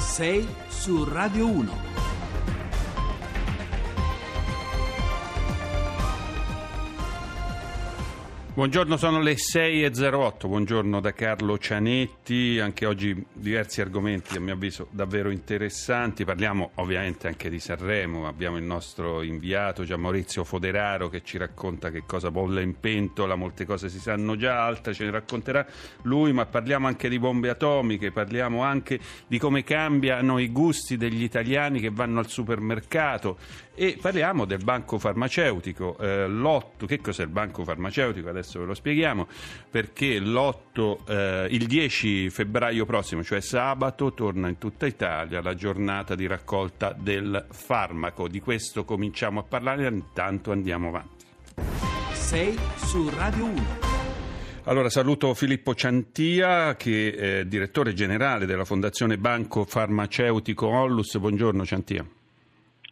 [0.00, 1.89] 6 su Radio 1.
[8.60, 14.86] Buongiorno, sono le 6.08, buongiorno da Carlo Cianetti, anche oggi diversi argomenti a mio avviso
[14.90, 21.22] davvero interessanti, parliamo ovviamente anche di Sanremo, abbiamo il nostro inviato Gian Maurizio Foderaro che
[21.24, 25.10] ci racconta che cosa bolle in pentola, molte cose si sanno già, altre ce ne
[25.12, 25.66] racconterà
[26.02, 31.22] lui, ma parliamo anche di bombe atomiche, parliamo anche di come cambiano i gusti degli
[31.22, 33.38] italiani che vanno al supermercato.
[33.74, 38.28] E parliamo del banco farmaceutico, eh, l'otto, che cos'è il banco farmaceutico?
[38.28, 39.26] Adesso ve lo spieghiamo,
[39.70, 46.14] perché l'otto, eh, il 10 febbraio prossimo, cioè sabato, torna in tutta Italia la giornata
[46.14, 48.28] di raccolta del farmaco.
[48.28, 51.24] Di questo cominciamo a parlare, intanto andiamo avanti.
[52.12, 53.88] 6 su Radio 1.
[54.64, 61.16] Allora saluto Filippo Ciantia che è direttore generale della Fondazione Banco Farmaceutico Onlus.
[61.16, 62.06] Buongiorno Ciantia.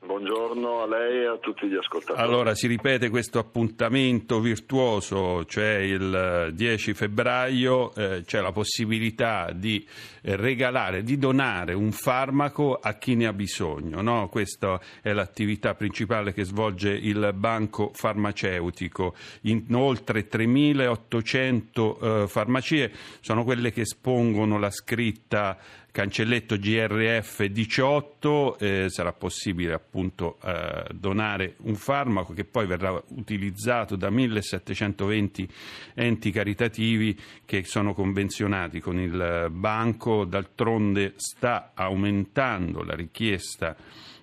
[0.00, 2.20] Buongiorno a lei e a tutti gli ascoltatori.
[2.20, 9.86] Allora si ripete questo appuntamento virtuoso, cioè il 10 febbraio eh, c'è la possibilità di
[10.22, 14.00] eh, regalare, di donare un farmaco a chi ne ha bisogno.
[14.00, 14.28] No?
[14.28, 19.14] Questa è l'attività principale che svolge il banco farmaceutico.
[19.42, 25.58] In oltre 3.800 eh, farmacie sono quelle che espongono la scritta
[25.98, 33.96] cancelletto GRF 18 eh, sarà possibile appunto eh, donare un farmaco che poi verrà utilizzato
[33.96, 35.48] da 1720
[35.94, 43.76] enti caritativi che sono convenzionati con il banco, d'altronde sta aumentando la richiesta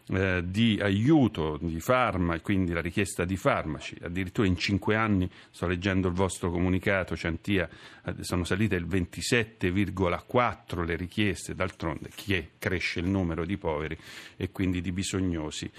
[0.09, 5.67] eh, di aiuto di farmaci, quindi la richiesta di farmaci, addirittura in cinque anni, sto
[5.67, 7.67] leggendo il vostro comunicato, Ciantia,
[8.05, 12.47] eh, sono salite il 27,4 le richieste, d'altronde chi è?
[12.59, 13.97] cresce il numero di poveri
[14.37, 15.71] e quindi di bisognosi.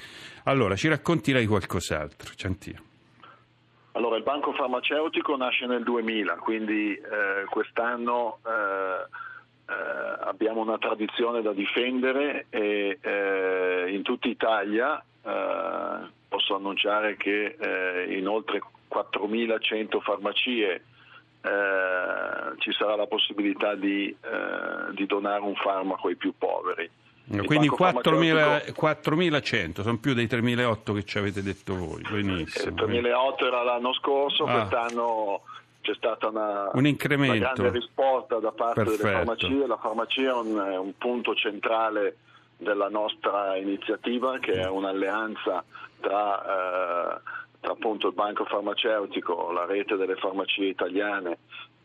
[0.44, 2.80] Allora, ci racconti lei qualcos'altro, Ciantia?
[3.92, 9.08] Allora, il banco farmaceutico nasce nel 2000, quindi eh, quest'anno eh,
[9.68, 17.56] eh, abbiamo una tradizione da difendere e eh, in tutta Italia eh, posso annunciare che
[17.58, 25.54] eh, in oltre 4.100 farmacie eh, ci sarà la possibilità di, eh, di, donare un
[25.54, 26.88] farmaco ai più poveri.
[27.44, 29.82] Quindi 4.100, farmaceutico...
[29.82, 32.02] sono più dei 3.800 che ci avete detto voi.
[32.08, 32.76] Benissimo.
[32.76, 34.52] 3.800 era l'anno scorso, ah.
[34.52, 35.42] quest'anno
[35.86, 36.84] c'è stata una, un
[37.28, 39.02] una grande risposta da parte Perfetto.
[39.04, 39.66] delle farmacie.
[39.68, 42.16] La farmacia è un, è un, punto centrale
[42.56, 45.62] della nostra iniziativa che è un'alleanza
[46.00, 47.20] tra, eh,
[47.60, 51.38] tra appunto il banco farmaceutico, la rete delle farmacie italiane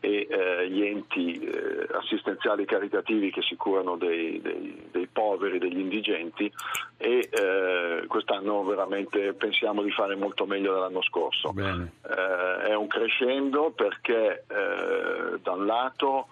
[0.04, 5.78] e eh, gli enti eh, assistenziali caritativi che si curano dei, dei, dei poveri, degli
[5.78, 6.52] indigenti
[6.96, 11.52] e eh, quest'anno veramente pensiamo di fare molto meglio dell'anno scorso.
[11.56, 16.26] Eh, è un crescendo perché eh, da un lato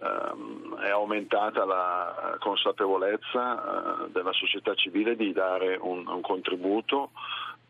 [0.00, 7.10] ehm, è aumentata la consapevolezza eh, della società civile di dare un, un contributo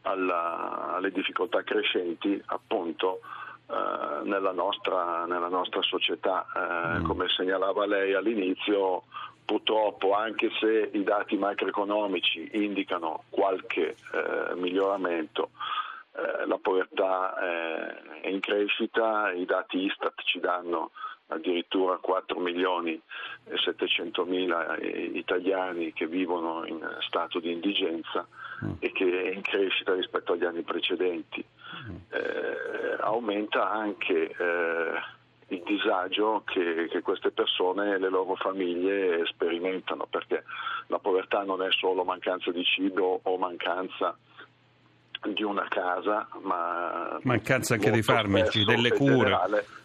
[0.02, 3.20] alla, alle difficoltà crescenti appunto
[3.68, 6.46] eh, nella, nostra, nella, nostra, società.
[6.54, 7.04] Eh, mm.
[7.04, 9.02] Come segnalava lei all'inizio,
[9.44, 15.50] purtroppo anche se i dati macroeconomici indicano qualche eh, miglioramento,
[16.12, 17.34] eh, la povertà
[18.22, 20.90] è in crescita, i dati Istat ci danno
[21.28, 23.00] addirittura 4 milioni
[23.44, 28.26] e 700 mila italiani che vivono in stato di indigenza
[28.64, 28.74] mm.
[28.78, 31.44] e che è in crescita rispetto agli anni precedenti.
[32.08, 34.92] Eh, aumenta anche eh,
[35.48, 40.44] il disagio che, che, queste persone e le loro famiglie sperimentano perché
[40.88, 44.35] la povertà non è solo mancanza di cibo o mancanza di
[45.42, 49.36] una casa, ma mancanza anche dei farmaci, delle cure,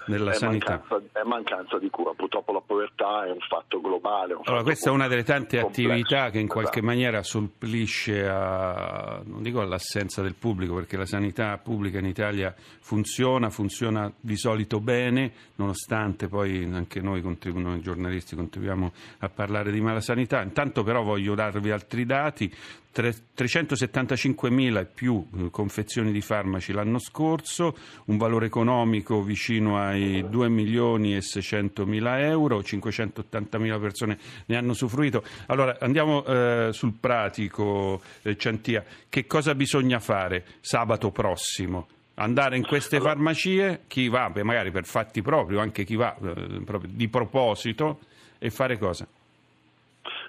[0.05, 0.81] della è sanità.
[0.87, 2.11] Mancanza, è mancanza di cura.
[2.15, 4.33] Purtroppo la povertà è un fatto globale.
[4.33, 5.89] Un allora, fatto questa è una delle tante complesso.
[5.89, 6.85] attività che in qualche esatto.
[6.85, 13.49] maniera supplisce a, non dico all'assenza del pubblico, perché la sanità pubblica in Italia funziona,
[13.49, 17.21] funziona di solito bene, nonostante poi anche noi,
[17.53, 20.41] noi giornalisti contribuiamo a parlare di mala sanità.
[20.41, 22.53] Intanto però voglio darvi altri dati.
[22.93, 30.49] 375.000 e più eh, confezioni di farmaci l'anno scorso, un valore economico vicino ai 2
[30.49, 35.23] milioni e 600 mila euro, 580.000 persone ne hanno usufruito.
[35.47, 41.87] Allora andiamo eh, sul pratico, eh, Ciantia, che cosa bisogna fare sabato prossimo?
[42.15, 46.91] Andare in queste farmacie, chi va, magari per fatti propri, anche chi va eh, proprio
[46.93, 47.99] di proposito,
[48.37, 49.07] e fare cosa?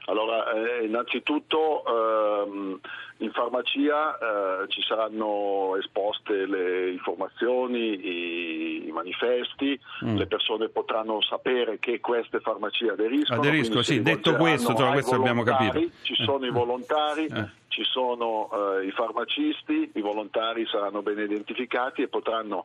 [0.06, 2.80] Allora, eh, innanzitutto ehm,
[3.18, 10.16] in farmacia eh, ci saranno esposte le informazioni, i, i manifesti, mm.
[10.16, 13.40] le persone potranno sapere che queste farmacie aderiscono.
[13.40, 15.80] Aderisco, sì, detto questo, insomma, questo abbiamo capito.
[16.02, 16.52] Ci sono i eh.
[16.52, 17.48] volontari, eh.
[17.68, 18.50] ci sono
[18.80, 22.64] eh, i farmacisti, i volontari saranno ben identificati e potranno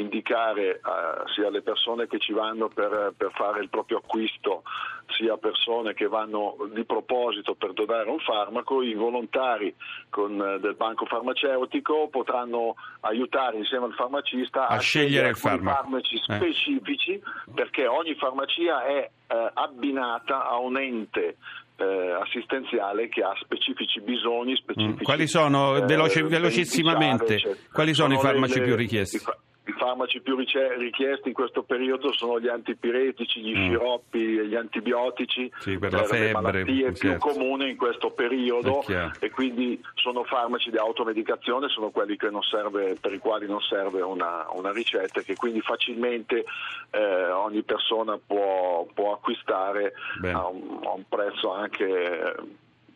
[0.00, 4.62] indicare uh, sia alle persone che ci vanno per, per, fare il proprio acquisto,
[5.16, 9.74] sia persone che vanno di proposito per donare un farmaco, i volontari
[10.10, 16.16] con, uh, del banco farmaceutico potranno aiutare insieme al farmacista a, a scegliere, scegliere farmaci
[16.16, 16.34] eh.
[16.34, 17.20] specifici
[17.54, 21.36] perché ogni farmacia è uh, abbinata a un ente
[21.76, 24.56] eh, assistenziale che ha specifici bisogni mm.
[24.56, 25.04] specifici.
[25.04, 27.40] Quali sono, veloce, velocissimamente,
[27.72, 29.16] quali sono, sono i farmaci le, più richiesti?
[29.16, 29.20] I,
[29.66, 33.68] i farmaci più richiesti in questo periodo sono gli antipiretici, gli mm.
[33.68, 36.98] sciroppi e gli antibiotici sì, per, per le malattie certo.
[36.98, 38.84] più comuni in questo periodo
[39.18, 44.46] e quindi sono farmaci di automedicazione, sono quelli serve, per i quali non serve una,
[44.52, 46.44] una ricetta e che quindi facilmente
[46.90, 52.34] eh, ogni persona può, può acquistare a un, a un prezzo anche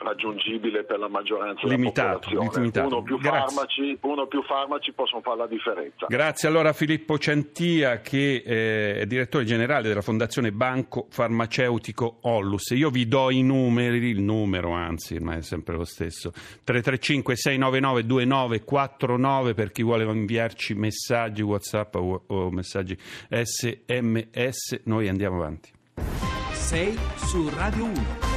[0.01, 2.59] raggiungibile per la maggioranza limitato, della popolazione.
[2.61, 2.87] Limitato.
[2.87, 6.07] Uno più, farmaci, uno più farmaci possono fare la differenza.
[6.09, 12.71] Grazie allora a Filippo Centia che eh, è direttore generale della Fondazione Banco Farmaceutico Ollus.
[12.71, 16.31] Io vi do i numeri, il numero anzi, ma è sempre lo stesso.
[16.31, 22.97] 335 699 2949 per chi vuole inviarci messaggi WhatsApp o, o messaggi
[23.29, 24.81] SMS.
[24.85, 25.71] Noi andiamo avanti.
[26.53, 28.30] Sei su Radio 1.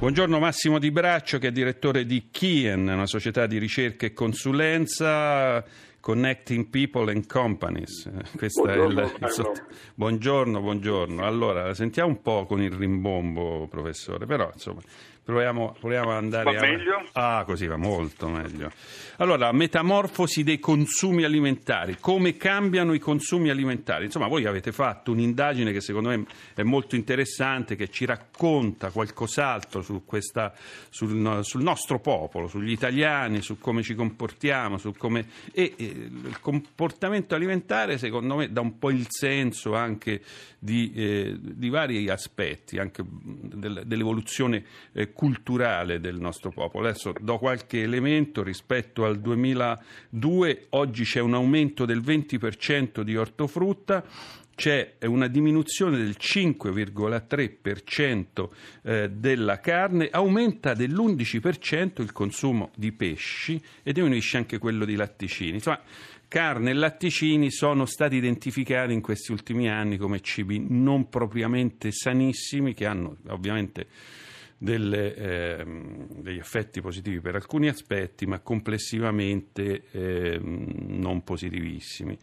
[0.00, 5.62] Buongiorno Massimo Di Braccio che è direttore di Kien, una società di ricerca e consulenza
[6.00, 8.08] Connecting People and Companies.
[8.08, 9.62] Buongiorno, è il, il
[9.92, 11.22] buongiorno, buongiorno.
[11.22, 14.80] Allora, sentiamo un po' con il rimbombo, professore, però insomma
[15.30, 17.08] Proviamo, proviamo, ad andare va meglio?
[17.12, 18.72] Ah, così va molto meglio.
[19.18, 21.98] Allora, metamorfosi dei consumi alimentari.
[22.00, 24.06] Come cambiano i consumi alimentari?
[24.06, 26.24] Insomma, voi avete fatto un'indagine che secondo me
[26.54, 30.52] è molto interessante, che ci racconta qualcos'altro su questa,
[30.88, 35.26] sul, sul, nostro popolo, sugli italiani, su come ci comportiamo, su come...
[35.52, 40.22] E, e il comportamento alimentare, secondo me, dà un po' il senso anche
[40.58, 46.88] di, eh, di vari aspetti, anche del, dell'evoluzione eh, culturale del nostro popolo.
[46.88, 54.02] Adesso do qualche elemento rispetto al 2002, oggi c'è un aumento del 20% di ortofrutta
[54.54, 58.48] c'è una diminuzione del 5,3%
[58.82, 65.52] eh, della carne, aumenta dell'11% il consumo di pesci e diminuisce anche quello di latticini.
[65.52, 65.80] Insomma,
[66.28, 72.74] carne e latticini sono stati identificati in questi ultimi anni come cibi non propriamente sanissimi
[72.74, 73.86] che hanno ovviamente
[74.62, 82.16] delle, eh, degli effetti positivi per alcuni aspetti, ma complessivamente eh, non positivissimi.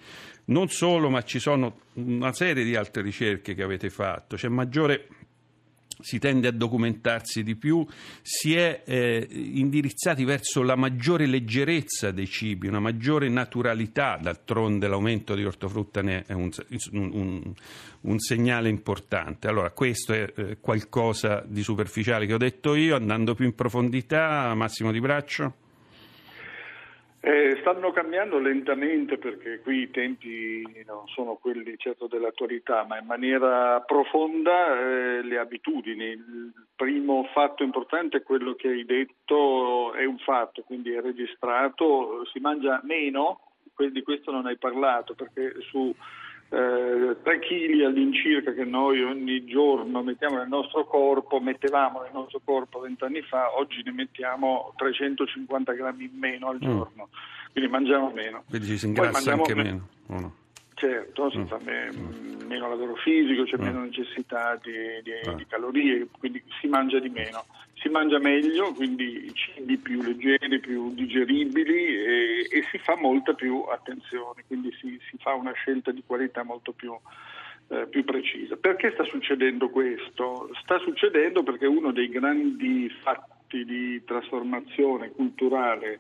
[0.46, 5.08] Non solo, ma ci sono una serie di altre ricerche che avete fatto, c'è maggiore
[6.00, 7.86] si tende a documentarsi di più,
[8.22, 15.36] si è eh, indirizzati verso la maggiore leggerezza dei cibi, una maggiore naturalità, d'altronde l'aumento
[15.36, 16.50] di ortofrutta ne è un,
[16.92, 17.54] un,
[18.02, 19.48] un segnale importante.
[19.48, 24.54] Allora, questo è eh, qualcosa di superficiale che ho detto io, andando più in profondità,
[24.54, 25.66] Massimo Di Braccio.
[27.20, 33.06] Eh, stanno cambiando lentamente perché qui i tempi non sono quelli certo dell'attualità, ma in
[33.06, 36.06] maniera profonda eh, le abitudini.
[36.06, 42.24] Il primo fatto importante è quello che hai detto, è un fatto, quindi è registrato,
[42.32, 43.42] si mangia meno,
[43.92, 45.94] di questo non hai parlato perché su
[46.50, 52.40] eh, 3 kg all'incirca che noi ogni giorno mettiamo nel nostro corpo, mettevamo nel nostro
[52.44, 56.62] corpo vent'anni fa, oggi ne mettiamo 350 grammi in meno al mm.
[56.62, 57.52] giorno, mm.
[57.52, 58.44] quindi mangiamo meno.
[58.50, 59.88] Quindi si ingrassa anche meno.
[60.08, 60.34] meno.
[60.78, 61.46] Certo, si mm.
[61.46, 61.90] fa me,
[62.46, 63.64] meno lavoro fisico, c'è mm.
[63.64, 65.34] meno necessità di, di, ah.
[65.34, 67.46] di, calorie, quindi si mangia di meno.
[67.74, 73.64] Si mangia meglio, quindi cibi più leggeri, più digeribili e, e si fa molta più
[73.64, 76.96] attenzione, quindi si, si fa una scelta di qualità molto più,
[77.70, 78.56] eh, più precisa.
[78.56, 80.52] Perché sta succedendo questo?
[80.62, 86.00] Sta succedendo perché uno dei grandi fatti di trasformazione culturale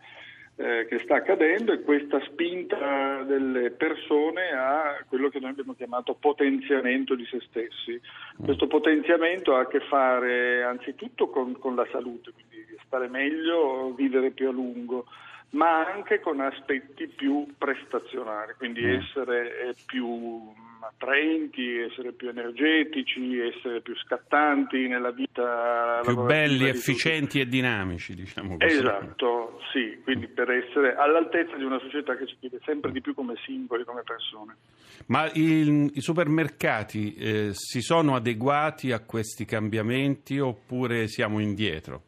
[0.60, 6.16] eh, che sta accadendo è questa spinta delle persone a quello che noi abbiamo chiamato
[6.16, 7.94] potenziamento di se stessi.
[8.42, 8.46] Mm.
[8.46, 14.32] Questo potenziamento ha a che fare anzitutto con, con la salute, quindi stare meglio, vivere
[14.32, 15.06] più a lungo,
[15.52, 18.94] ma anche con aspetti più prestazionali, quindi mm.
[18.96, 20.56] essere più
[20.88, 26.01] attraenti, essere più energetici, essere più scattanti nella vita.
[26.03, 28.74] Più belli, efficienti e dinamici, diciamo così.
[28.74, 33.13] Esatto, sì, quindi per essere all'altezza di una società che ci chiede sempre di più
[33.13, 34.56] come singoli, come persone.
[35.08, 42.01] Ma il, i supermercati eh, si sono adeguati a questi cambiamenti oppure siamo indietro?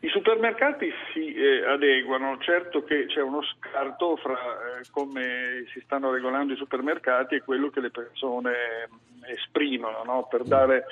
[0.00, 6.12] I supermercati si eh, adeguano, certo che c'è uno scarto fra eh, come si stanno
[6.12, 8.52] regolando i supermercati e quello che le persone
[8.88, 10.28] mm, esprimono, no?
[10.30, 10.84] per dare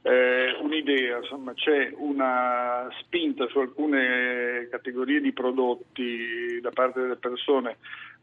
[0.00, 7.76] eh, un'idea, insomma, c'è una spinta su alcune categorie di prodotti da parte delle persone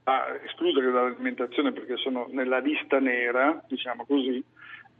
[0.04, 4.44] a escludere dall'alimentazione perché sono nella lista nera, diciamo così,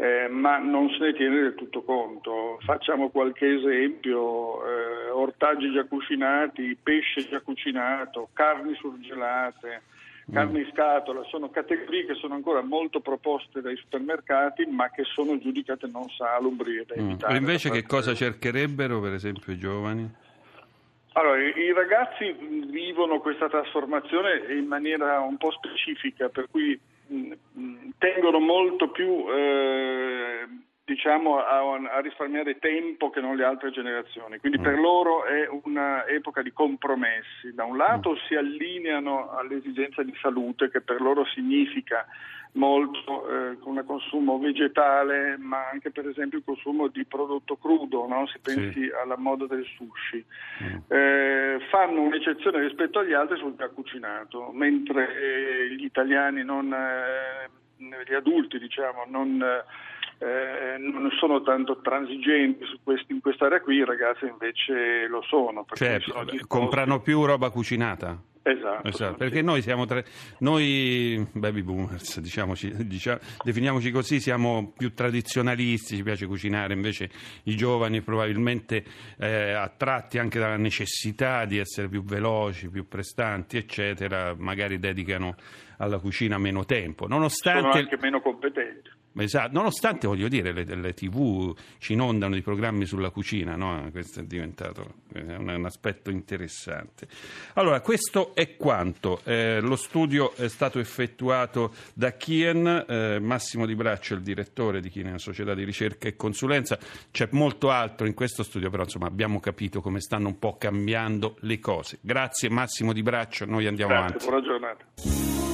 [0.02, 2.58] eh, ma non se ne tiene del tutto conto.
[2.66, 9.84] Facciamo qualche esempio, eh, ortaggi già cucinati, pesce già cucinato, carni surgelate,
[10.32, 10.34] mm.
[10.34, 15.38] carni in scatola, sono categorie che sono ancora molto proposte dai supermercati ma che sono
[15.38, 17.06] giudicate non salubri e da mm.
[17.08, 17.34] evitare.
[17.34, 20.10] E invece che cosa cercherebbero per esempio i giovani?
[21.14, 22.36] Allora, i ragazzi
[22.72, 26.80] vivono questa trasformazione in maniera un po' specifica, per cui
[27.98, 30.48] tengono molto più eh,
[30.84, 34.40] diciamo, a, a, risparmiare tempo che non le altre generazioni.
[34.40, 34.64] Quindi mm.
[34.64, 37.54] per loro è un'epoca di compromessi.
[37.54, 38.16] Da un lato mm.
[38.28, 42.06] si allineano all'esigenza di salute, che per loro significa
[42.54, 48.28] molto eh, con consumo vegetale, ma anche per esempio il consumo di prodotto crudo, no?
[48.28, 48.92] si pensi sì.
[49.02, 50.26] alla moda del sushi.
[50.64, 50.78] Mm.
[50.88, 57.50] Eh, fanno un'eccezione rispetto agli altri sul già cucinato, mentre eh, gli italiani non, eh,
[57.78, 59.42] gli adulti diciamo, non
[60.22, 65.66] eh, non sono tanto transigenti questi, in quest'area qui, i ragazzi invece lo sono.
[65.74, 68.22] Cioè, sono comprano più roba cucinata?
[68.44, 70.02] Esatto, esatto, perché noi siamo tra...
[70.40, 77.10] noi baby boomers, diciamoci, diciamo, definiamoci così, siamo più tradizionalisti, ci piace cucinare, invece
[77.44, 78.84] i giovani probabilmente
[79.18, 85.36] eh, attratti anche dalla necessità di essere più veloci, più prestanti, eccetera, magari dedicano
[85.78, 87.62] alla cucina meno tempo, nonostante...
[87.62, 89.00] Sono anche meno competenti.
[89.18, 93.90] Esatto, nonostante voglio dire le, le, tv ci inondano di programmi sulla cucina, no?
[93.92, 97.08] questo è diventato un, un, aspetto interessante.
[97.56, 99.20] Allora, questo è quanto.
[99.26, 104.80] Eh, lo studio è stato effettuato da Kien, eh, Massimo Di Braccio è il direttore
[104.80, 106.80] di Kien, società di ricerca e consulenza.
[107.12, 111.36] C'è molto altro in questo studio, però insomma abbiamo capito come stanno un po' cambiando
[111.42, 112.00] le cose.
[112.00, 114.26] Grazie Massimo Di Braccio, noi andiamo Grazie, avanti.
[114.26, 115.51] Buona giornata.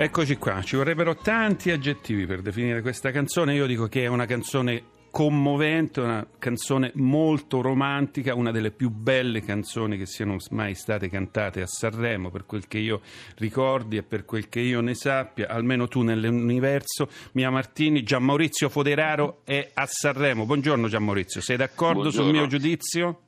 [0.00, 3.54] Eccoci qua, ci vorrebbero tanti aggettivi per definire questa canzone.
[3.54, 9.42] Io dico che è una canzone commovente, una canzone molto romantica, una delle più belle
[9.42, 13.00] canzoni che siano mai state cantate a Sanremo, per quel che io
[13.38, 17.08] ricordi e per quel che io ne sappia, almeno tu nell'universo.
[17.32, 20.46] Mia Martini, Gianmaurizio Foderaro è a Sanremo.
[20.46, 22.28] Buongiorno Gianmaurizio, sei d'accordo Buongiorno.
[22.28, 23.22] sul mio giudizio?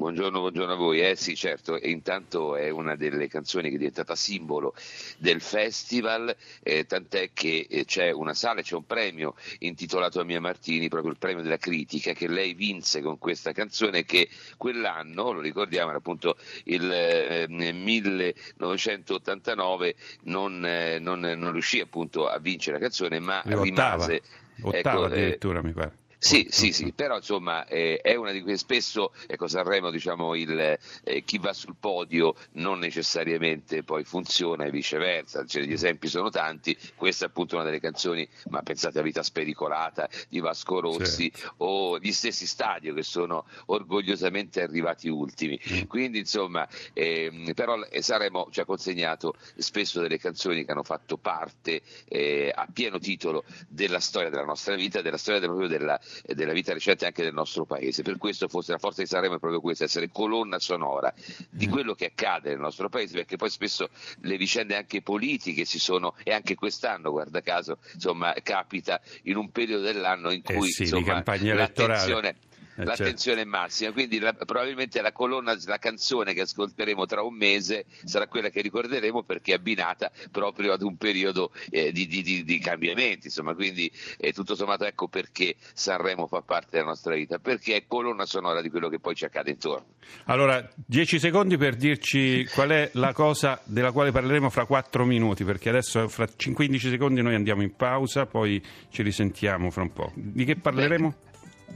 [0.00, 1.02] Buongiorno, buongiorno, a voi.
[1.02, 4.72] Eh sì, certo, e intanto è una delle canzoni che è diventata simbolo
[5.18, 10.40] del festival, eh, tant'è che eh, c'è una sala, c'è un premio intitolato a Mia
[10.40, 15.40] Martini, proprio il premio della critica, che lei vinse con questa canzone che quell'anno, lo
[15.40, 22.84] ricordiamo, era appunto il eh, 1989, non, eh, non, non, riuscì appunto a vincere la
[22.84, 24.22] canzone, ma rimase...
[24.62, 25.99] Ottava ecco, addirittura mi pare.
[26.22, 30.78] Sì, sì, sì, però insomma eh, è una di quelle spesso, ecco Sanremo diciamo il,
[31.02, 36.28] eh, chi va sul podio non necessariamente poi funziona e viceversa, cioè, gli esempi sono
[36.28, 41.32] tanti, questa è appunto una delle canzoni, ma pensate a Vita Spericolata di Vasco Rossi
[41.32, 41.54] certo.
[41.64, 45.82] o gli stessi Stadio che sono orgogliosamente arrivati ultimi, mm.
[45.84, 51.80] quindi insomma eh, però Sanremo ci ha consegnato spesso delle canzoni che hanno fatto parte
[52.08, 56.72] eh, a pieno titolo della storia della nostra vita, della storia proprio della della vita
[56.72, 58.02] recente anche del nostro paese.
[58.02, 61.12] Per questo forse la forza di Sanremo è proprio questa, essere colonna sonora
[61.48, 61.70] di mm.
[61.70, 63.88] quello che accade nel nostro paese, perché poi spesso
[64.20, 69.50] le vicende anche politiche si sono, e anche quest'anno, guarda caso, insomma, capita in un
[69.50, 72.36] periodo dell'anno in eh cui eh sì, insomma, l'attenzione
[72.84, 73.50] l'attenzione certo.
[73.50, 78.48] massima, quindi la, probabilmente la colonna, la canzone che ascolteremo tra un mese sarà quella
[78.48, 83.54] che ricorderemo perché è abbinata proprio ad un periodo eh, di, di, di, cambiamenti, insomma,
[83.54, 88.26] quindi eh, tutto sommato ecco perché Sanremo fa parte della nostra vita, perché è colonna
[88.26, 89.86] sonora di quello che poi ci accade intorno.
[90.24, 95.44] Allora, dieci secondi per dirci qual è la cosa della quale parleremo fra quattro minuti,
[95.44, 100.12] perché adesso fra 15 secondi noi andiamo in pausa, poi ci risentiamo fra un po'.
[100.14, 101.08] Di che parleremo?
[101.08, 101.28] Bene.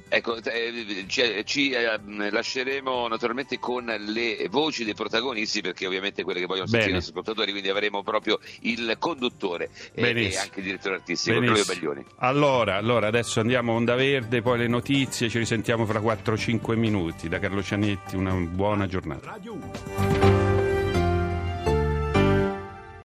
[0.09, 1.99] Ecco, eh, ci, ci eh,
[2.31, 7.13] lasceremo naturalmente con le voci dei protagonisti perché ovviamente quelle che vogliono sentire i nostri
[7.13, 12.05] ascoltatori, quindi avremo proprio il conduttore e, e anche il direttore artistico, Claudio Baglioni.
[12.19, 17.29] Allora, allora, adesso andiamo a Onda Verde, poi le notizie, ci risentiamo fra 4-5 minuti.
[17.29, 19.31] Da Carlo Cianetti, una buona giornata.
[19.31, 20.24] Radio 1.